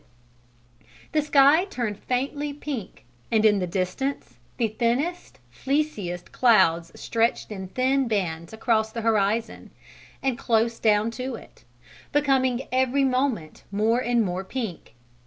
Then 0.79 0.87
the 1.11 1.21
sky 1.21 1.65
turned 1.65 1.99
faintly 1.99 2.53
pink 2.53 3.05
and 3.31 3.45
in 3.45 3.59
the 3.59 3.67
distance 3.67 4.39
the 4.57 4.69
thinnest, 4.69 5.37
fleeciest 5.51 6.31
clouds 6.31 6.91
stretched 6.99 7.51
in 7.51 7.67
thin 7.67 8.07
bands 8.07 8.51
across 8.51 8.91
the 8.91 9.01
horizon 9.01 9.69
and 10.23 10.39
close 10.39 10.79
down 10.79 11.11
to 11.11 11.35
it, 11.35 11.65
becoming 12.11 12.67
every 12.71 13.03
moment 13.03 13.63
more 13.71 13.99
and 13.99 14.23
more 14.25 14.43
pink. 14.43 14.95